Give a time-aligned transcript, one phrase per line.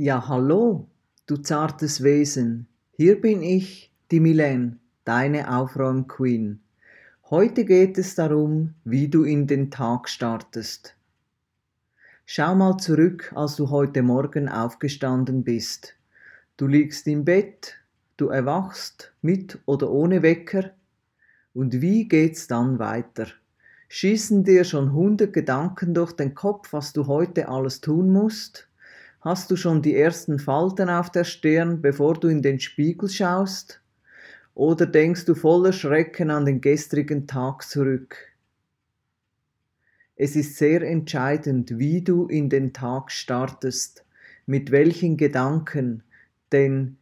[0.00, 0.86] Ja, hallo,
[1.26, 2.68] du zartes Wesen.
[2.92, 6.60] Hier bin ich, die Milene, deine Aufräum-Queen.
[7.30, 10.94] Heute geht es darum, wie du in den Tag startest.
[12.26, 15.96] Schau mal zurück, als du heute Morgen aufgestanden bist.
[16.56, 17.74] Du liegst im Bett,
[18.18, 20.70] du erwachst mit oder ohne Wecker.
[21.54, 23.26] Und wie geht's dann weiter?
[23.88, 28.67] Schießen dir schon hundert Gedanken durch den Kopf, was du heute alles tun musst?
[29.28, 33.82] Hast du schon die ersten Falten auf der Stirn, bevor du in den Spiegel schaust?
[34.54, 38.16] Oder denkst du voller Schrecken an den gestrigen Tag zurück?
[40.16, 44.02] Es ist sehr entscheidend, wie du in den Tag startest,
[44.46, 46.04] mit welchen Gedanken,
[46.50, 46.96] denn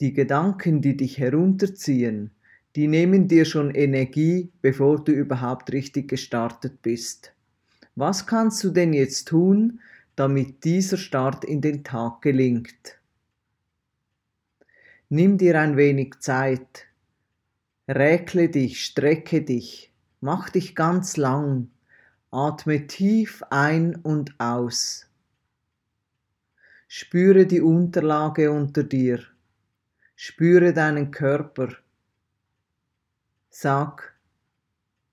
[0.00, 2.32] die Gedanken, die dich herunterziehen,
[2.74, 7.32] die nehmen dir schon Energie, bevor du überhaupt richtig gestartet bist.
[7.94, 9.78] Was kannst du denn jetzt tun,
[10.20, 12.98] damit dieser Start in den Tag gelingt.
[15.08, 16.86] Nimm dir ein wenig Zeit,
[17.88, 21.70] räkle dich, strecke dich, mach dich ganz lang,
[22.30, 25.08] atme tief ein und aus.
[26.86, 29.22] Spüre die Unterlage unter dir,
[30.16, 31.70] spüre deinen Körper.
[33.48, 34.14] Sag,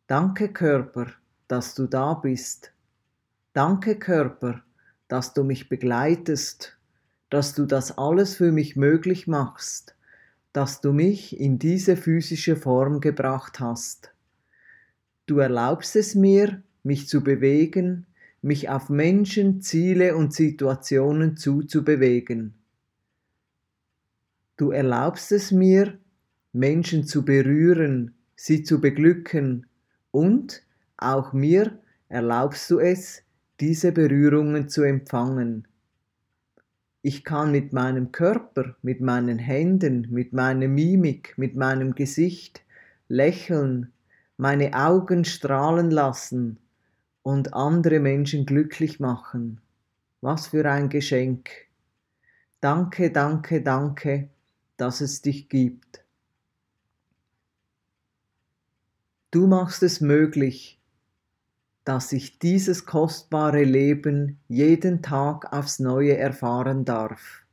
[0.08, 1.14] danke Körper,
[1.48, 2.74] dass du da bist.
[3.54, 4.64] Danke Körper,
[5.08, 6.78] dass du mich begleitest,
[7.30, 9.96] dass du das alles für mich möglich machst,
[10.54, 14.12] dass du mich in diese physische Form gebracht hast.
[15.26, 18.06] Du erlaubst es mir, mich zu bewegen,
[18.42, 22.54] mich auf Menschen, Ziele und Situationen zuzubewegen.
[24.56, 26.00] Du erlaubst es mir,
[26.54, 29.68] Menschen zu berühren, sie zu beglücken
[30.12, 30.64] und
[30.98, 31.78] auch mir
[32.10, 33.24] erlaubst du es,
[33.60, 35.68] diese Berührungen zu empfangen.
[37.02, 42.62] Ich kann mit meinem Körper, mit meinen Händen, mit meiner Mimik, mit meinem Gesicht
[43.08, 43.94] lächeln,
[44.38, 46.60] meine Augen strahlen lassen
[47.24, 49.62] und andere Menschen glücklich machen.
[50.22, 51.50] Was für ein Geschenk.
[52.60, 54.30] Danke, danke, danke,
[54.78, 56.04] dass es dich gibt.
[59.32, 60.80] Du machst es möglich,
[61.88, 67.46] dass ich dieses kostbare Leben jeden Tag aufs neue erfahren darf.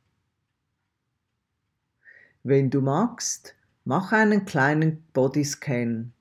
[2.42, 6.12] Wenn du magst, mach einen kleinen Bodyscan.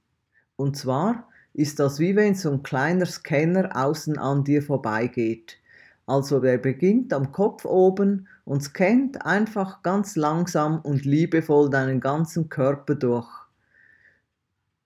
[0.57, 5.57] Und zwar ist das wie wenn so ein kleiner Scanner außen an dir vorbeigeht.
[6.05, 12.47] Also der beginnt am Kopf oben und scannt einfach ganz langsam und liebevoll deinen ganzen
[12.47, 13.42] Körper durch.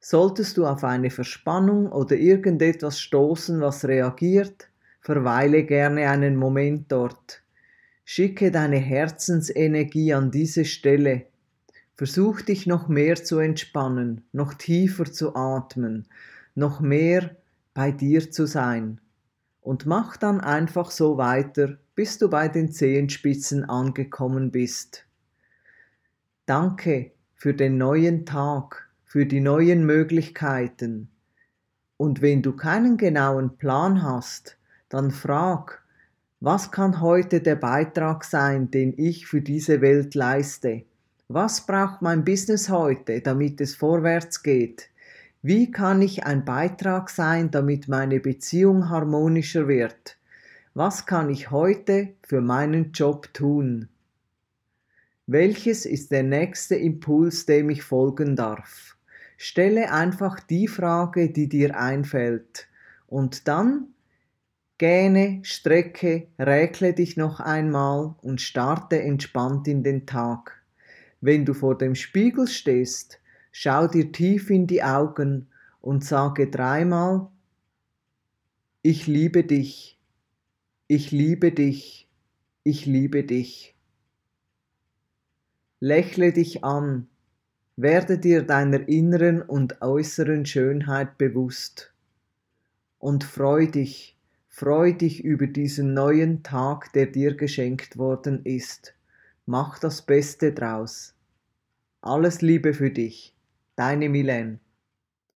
[0.09, 4.69] Solltest du auf eine Verspannung oder irgendetwas stoßen, was reagiert,
[5.01, 7.43] verweile gerne einen Moment dort.
[8.05, 11.25] Schicke deine Herzensenergie an diese Stelle.
[11.95, 16.07] Versuch dich noch mehr zu entspannen, noch tiefer zu atmen,
[16.55, 17.35] noch mehr
[17.73, 19.01] bei dir zu sein.
[19.59, 25.05] Und mach dann einfach so weiter, bis du bei den Zehenspitzen angekommen bist.
[26.45, 28.86] Danke für den neuen Tag
[29.17, 31.09] für die neuen Möglichkeiten.
[31.97, 35.83] Und wenn du keinen genauen Plan hast, dann frag,
[36.39, 40.83] was kann heute der Beitrag sein, den ich für diese Welt leiste?
[41.29, 44.91] Was braucht mein Business heute, damit es vorwärts geht?
[45.41, 50.19] Wie kann ich ein Beitrag sein, damit meine Beziehung harmonischer wird?
[50.75, 53.89] Was kann ich heute für meinen Job tun?
[55.25, 58.96] Welches ist der nächste Impuls, dem ich folgen darf?
[59.37, 62.67] Stelle einfach die Frage, die dir einfällt.
[63.05, 63.93] Und dann
[64.79, 70.63] gähne, strecke, räkle dich noch einmal und starte entspannt in den Tag.
[71.21, 73.19] Wenn du vor dem Spiegel stehst,
[73.51, 75.47] schau dir tief in die Augen
[75.81, 77.27] und sage dreimal,
[78.81, 79.99] ich liebe dich,
[80.87, 82.07] ich liebe dich,
[82.63, 83.75] ich liebe dich.
[85.79, 87.07] Lächle dich an,
[87.77, 91.93] werde dir deiner inneren und äußeren Schönheit bewusst
[92.97, 94.17] und freu dich,
[94.49, 98.95] freu dich über diesen neuen Tag, der dir geschenkt worden ist.
[99.45, 101.13] Mach das Beste draus.
[102.01, 103.35] Alles Liebe für dich,
[103.75, 104.59] deine Milene.